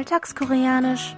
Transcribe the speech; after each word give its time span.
Alltagskoreanisch. 0.00 1.14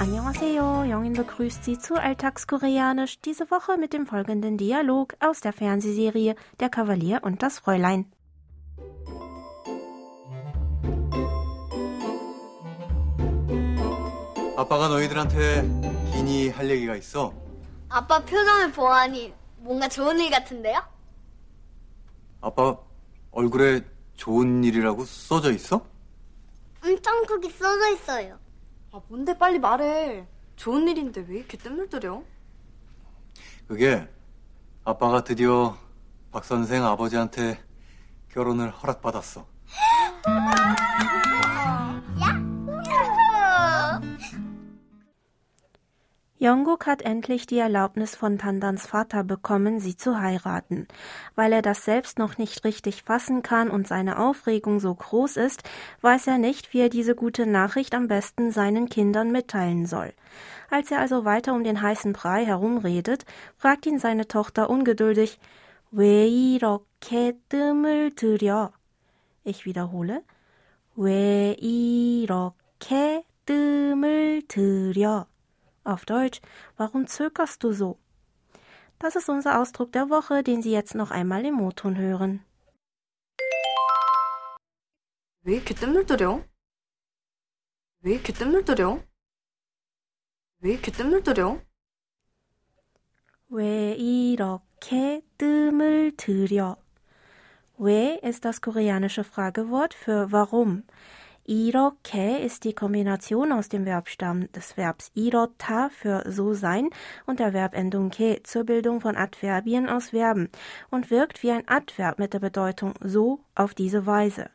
Annyeonghaseyo, 0.00 0.84
Jongin 0.84 1.12
begrüßt 1.14 1.64
Sie 1.64 1.78
zu 1.78 1.94
Alltagskoreanisch, 1.94 3.20
diese 3.20 3.50
Woche 3.50 3.76
mit 3.76 3.92
dem 3.92 4.06
folgenden 4.06 4.56
Dialog 4.56 5.14
aus 5.20 5.40
der 5.40 5.52
Fernsehserie 5.52 6.34
Der 6.60 6.68
Kavalier 6.68 7.20
und 7.22 7.42
das 7.42 7.58
Fräulein. 7.58 8.06
아빠가 14.56 14.88
너희들한테 14.88 15.62
기니 16.12 16.48
할 16.48 16.70
얘기가 16.70 16.96
있어. 16.96 17.32
아빠 17.88 18.18
표정을 18.20 18.72
보아하니 18.72 19.32
뭔가 19.58 19.88
좋은 19.88 20.18
일 20.18 20.30
같은데요? 20.30 20.80
아빠 22.40 22.76
얼굴에 23.32 23.82
좋은 24.15 24.63
일이라고 24.63 25.05
써져 25.05 25.51
있어? 25.51 25.85
엄청 26.83 27.25
크게 27.25 27.49
써져 27.49 27.89
있어요. 27.93 28.39
아, 28.91 29.01
뭔데 29.07 29.37
빨리 29.37 29.59
말해. 29.59 30.25
좋은 30.55 30.87
일인데 30.87 31.25
왜 31.27 31.37
이렇게 31.37 31.57
뜸물들여? 31.57 32.23
그게 33.67 34.07
아빠가 34.83 35.23
드디어 35.23 35.77
박 36.31 36.43
선생 36.45 36.83
아버지한테 36.85 37.63
결혼을 38.29 38.69
허락받았어. 38.71 39.45
Jungkook 46.40 46.86
hat 46.86 47.00
endlich 47.00 47.46
die 47.46 47.56
Erlaubnis 47.56 48.14
von 48.14 48.36
Tandans 48.36 48.86
Vater 48.86 49.24
bekommen, 49.24 49.80
sie 49.80 49.96
zu 49.96 50.20
heiraten. 50.20 50.86
Weil 51.34 51.50
er 51.54 51.62
das 51.62 51.86
selbst 51.86 52.18
noch 52.18 52.36
nicht 52.36 52.62
richtig 52.62 53.04
fassen 53.04 53.42
kann 53.42 53.70
und 53.70 53.88
seine 53.88 54.18
Aufregung 54.18 54.78
so 54.78 54.94
groß 54.94 55.38
ist, 55.38 55.62
weiß 56.02 56.26
er 56.26 56.36
nicht, 56.36 56.74
wie 56.74 56.80
er 56.80 56.90
diese 56.90 57.14
gute 57.14 57.46
Nachricht 57.46 57.94
am 57.94 58.06
besten 58.06 58.52
seinen 58.52 58.90
Kindern 58.90 59.32
mitteilen 59.32 59.86
soll. 59.86 60.12
Als 60.68 60.90
er 60.90 61.00
also 61.00 61.24
weiter 61.24 61.54
um 61.54 61.64
den 61.64 61.80
heißen 61.80 62.12
Brei 62.12 62.44
herumredet, 62.44 63.24
fragt 63.56 63.86
ihn 63.86 63.98
seine 63.98 64.28
Tochter 64.28 64.68
ungeduldig, 64.68 65.38
왜 65.90 66.26
이렇게 66.28 67.32
뜸을 67.48 68.14
들여? 68.14 68.72
Ich 69.44 69.64
wiederhole, 69.64 70.22
왜 70.96 71.56
이렇게 71.58 73.24
뜸을 73.46 74.42
들여? 74.48 75.26
Auf 75.84 76.04
Deutsch, 76.04 76.40
warum 76.76 77.06
zögerst 77.06 77.62
du 77.62 77.72
so? 77.72 77.98
Das 78.98 79.14
ist 79.14 79.28
unser 79.28 79.60
Ausdruck 79.60 79.92
der 79.92 80.08
Woche, 80.10 80.42
den 80.42 80.62
Sie 80.62 80.72
jetzt 80.72 80.94
noch 80.94 81.10
einmal 81.10 81.44
im 81.44 81.54
Moton 81.54 81.96
hören. 81.96 82.44
왜 85.42 85.56
이렇게 85.56 85.74
뜸물들여? 85.74 86.44
왜 88.00 88.14
이렇게 88.14 88.32
뜸물들여? 88.32 89.00
왜 90.58 90.72
이렇게 90.72 90.90
뜸물들여? 90.90 91.60
왜 93.50 93.94
이렇게 93.94 95.22
뜸을 95.38 96.16
들여? 96.16 96.76
왜 97.78 98.18
ist 98.22 98.44
das 98.44 98.60
koreanische 98.60 99.22
Fragewort 99.22 99.94
für 99.94 100.32
warum. 100.32 100.82
Iroke 101.45 102.37
ist 102.37 102.65
die 102.65 102.73
Kombination 102.73 103.51
aus 103.51 103.67
dem 103.67 103.85
Verbstamm 103.85 104.51
des 104.51 104.77
Verbs 104.77 105.11
irota 105.15 105.89
für 105.89 106.23
so 106.29 106.53
sein 106.53 106.89
und 107.25 107.39
der 107.39 107.53
Verbendung 107.53 108.11
ke 108.11 108.43
zur 108.43 108.63
Bildung 108.63 109.01
von 109.01 109.15
Adverbien 109.15 109.89
aus 109.89 110.09
Verben 110.09 110.49
und 110.91 111.09
wirkt 111.09 111.41
wie 111.41 111.51
ein 111.51 111.67
Adverb 111.67 112.19
mit 112.19 112.33
der 112.33 112.39
Bedeutung 112.39 112.93
so 113.01 113.39
auf 113.55 113.73
diese 113.73 114.05
Weise. 114.05 114.51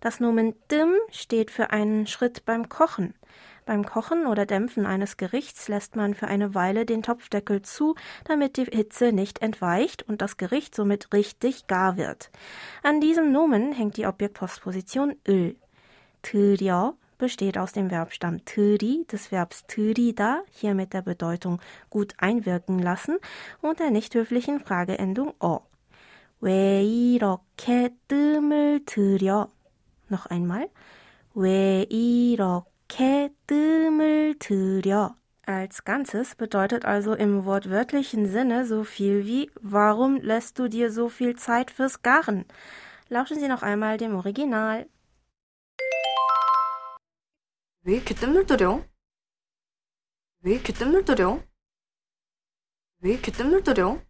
Das 0.00 0.20
Nomen 0.20 0.54
dim 0.70 0.94
steht 1.10 1.50
für 1.50 1.70
einen 1.70 2.06
Schritt 2.06 2.44
beim 2.44 2.68
Kochen. 2.68 3.14
Beim 3.66 3.84
Kochen 3.84 4.26
oder 4.26 4.46
Dämpfen 4.46 4.86
eines 4.86 5.16
Gerichts 5.16 5.68
lässt 5.68 5.96
man 5.96 6.14
für 6.14 6.28
eine 6.28 6.54
Weile 6.54 6.86
den 6.86 7.02
Topfdeckel 7.02 7.62
zu, 7.62 7.96
damit 8.24 8.56
die 8.56 8.64
Hitze 8.64 9.12
nicht 9.12 9.42
entweicht 9.42 10.04
und 10.08 10.22
das 10.22 10.36
Gericht 10.36 10.76
somit 10.76 11.12
richtig 11.12 11.66
gar 11.66 11.96
wird. 11.96 12.30
An 12.84 13.00
diesem 13.00 13.32
Nomen 13.32 13.72
hängt 13.72 13.96
die 13.96 14.06
Objektpostposition 14.06 15.16
Öl. 15.26 15.56
들여 16.21 16.95
besteht 17.17 17.57
aus 17.57 17.71
dem 17.71 17.89
Verbstamm 17.89 18.43
들이, 18.45 19.05
des 19.07 19.31
Verbs 19.31 19.65
들이다, 19.67 20.43
hier 20.51 20.73
mit 20.73 20.93
der 20.93 21.01
Bedeutung 21.01 21.59
gut 21.89 22.13
einwirken 22.17 22.79
lassen 22.79 23.17
und 23.61 23.79
der 23.79 23.91
nicht 23.91 24.13
höflichen 24.15 24.59
Frageendung 24.59 25.33
어. 25.39 25.61
왜 26.41 26.83
이렇게 26.83 27.89
뜸을 28.07 28.85
들여? 28.85 29.47
Noch 30.11 30.27
einmal. 30.29 30.69
왜 31.33 31.85
이렇게 31.89 33.29
뜸을 33.47 34.35
들여? 34.39 35.15
Als 35.47 35.83
Ganzes 35.85 36.35
bedeutet 36.35 36.85
also 36.85 37.13
im 37.13 37.45
wortwörtlichen 37.45 38.25
Sinne 38.27 38.65
so 38.65 38.83
viel 38.83 39.25
wie 39.25 39.51
Warum 39.61 40.17
lässt 40.17 40.57
du 40.59 40.67
dir 40.67 40.91
so 40.91 41.07
viel 41.07 41.35
Zeit 41.35 41.71
fürs 41.71 42.01
Garen? 42.01 42.45
Lauschen 43.09 43.39
Sie 43.39 43.47
noch 43.47 43.61
einmal 43.61 43.97
dem 43.97 44.15
Original. 44.15 44.87
왜 47.83 47.95
이렇게 47.95 48.15
뜸물들여? 48.15 48.85
왜 50.41 50.53
이렇게 50.53 50.73
뜸물들여? 50.73 51.43
왜 53.01 53.11
이렇게 53.11 53.31
뜸물들여? 53.31 54.01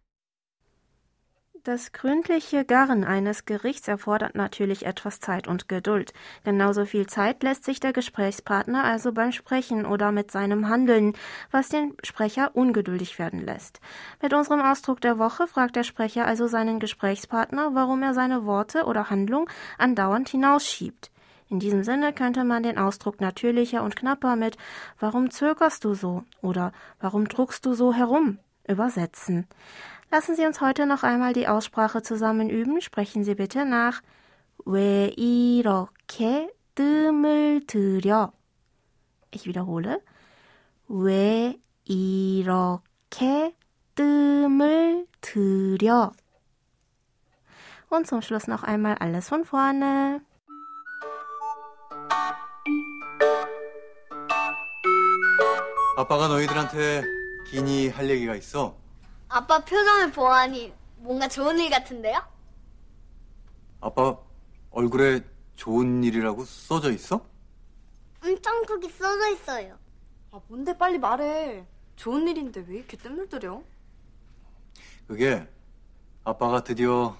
Das 1.66 1.90
gründliche 1.90 2.64
Garen 2.64 3.02
eines 3.02 3.44
Gerichts 3.44 3.88
erfordert 3.88 4.36
natürlich 4.36 4.86
etwas 4.86 5.18
Zeit 5.18 5.48
und 5.48 5.68
Geduld. 5.68 6.12
Genauso 6.44 6.84
viel 6.84 7.08
Zeit 7.08 7.42
lässt 7.42 7.64
sich 7.64 7.80
der 7.80 7.92
Gesprächspartner 7.92 8.84
also 8.84 9.10
beim 9.10 9.32
Sprechen 9.32 9.84
oder 9.84 10.12
mit 10.12 10.30
seinem 10.30 10.68
Handeln, 10.68 11.14
was 11.50 11.68
den 11.68 11.96
Sprecher 12.04 12.52
ungeduldig 12.54 13.18
werden 13.18 13.44
lässt. 13.44 13.80
Mit 14.22 14.32
unserem 14.32 14.60
Ausdruck 14.60 15.00
der 15.00 15.18
Woche 15.18 15.48
fragt 15.48 15.74
der 15.74 15.82
Sprecher 15.82 16.24
also 16.24 16.46
seinen 16.46 16.78
Gesprächspartner, 16.78 17.74
warum 17.74 18.00
er 18.04 18.14
seine 18.14 18.46
Worte 18.46 18.84
oder 18.84 19.10
Handlung 19.10 19.50
andauernd 19.76 20.28
hinausschiebt. 20.28 21.10
In 21.50 21.60
diesem 21.60 21.84
Sinne 21.84 22.12
könnte 22.12 22.44
man 22.44 22.62
den 22.62 22.78
Ausdruck 22.78 23.20
natürlicher 23.20 23.82
und 23.82 23.94
knapper 23.94 24.34
mit 24.36 24.56
Warum 24.98 25.30
zögerst 25.30 25.84
du 25.84 25.94
so 25.94 26.24
oder 26.42 26.72
Warum 27.00 27.28
druckst 27.28 27.64
du 27.64 27.74
so 27.74 27.94
herum 27.94 28.38
übersetzen. 28.66 29.46
Lassen 30.10 30.36
Sie 30.36 30.46
uns 30.46 30.60
heute 30.60 30.86
noch 30.86 31.02
einmal 31.02 31.32
die 31.32 31.48
Aussprache 31.48 32.02
zusammen 32.02 32.50
üben. 32.50 32.80
Sprechen 32.80 33.24
Sie 33.24 33.34
bitte 33.34 33.64
nach. 33.64 34.02
왜 34.64 35.12
이렇게 35.16 36.48
뜸을 36.74 37.66
들여? 37.66 38.32
Ich 39.30 39.46
wiederhole. 39.46 40.00
왜 40.88 41.58
이렇게 41.84 43.54
뜸을 43.94 45.06
들여? 45.20 46.12
Und 47.88 48.06
zum 48.06 48.22
Schluss 48.22 48.46
noch 48.46 48.62
einmal 48.62 48.96
alles 48.98 49.28
von 49.28 49.44
vorne. 49.44 50.20
아빠가 55.97 56.27
너희들한테 56.27 57.03
기니 57.49 57.89
할 57.89 58.09
얘기가 58.09 58.35
있어. 58.35 58.75
아빠 59.27 59.59
표정을 59.63 60.11
보아하니 60.11 60.73
뭔가 60.97 61.27
좋은 61.27 61.59
일 61.59 61.69
같은데요? 61.69 62.21
아빠 63.81 64.17
얼굴에 64.71 65.21
좋은 65.55 66.03
일이라고 66.03 66.45
써져 66.45 66.91
있어? 66.91 67.25
엄청 68.23 68.65
크게 68.65 68.89
써져 68.89 69.29
있어요. 69.29 69.77
아, 70.31 70.39
뭔데 70.47 70.77
빨리 70.77 70.97
말해. 70.97 71.65
좋은 71.95 72.27
일인데 72.27 72.65
왜 72.67 72.77
이렇게 72.77 72.97
뜸물들여? 72.97 73.61
그게 75.07 75.47
아빠가 76.23 76.63
드디어 76.63 77.17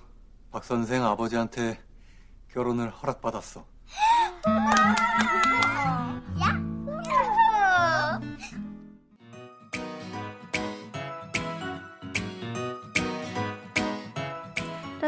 박 0.51 0.63
선생 0.63 1.03
아버지한테 1.03 1.81
결혼을 2.51 2.89
허락받았어. 2.89 3.65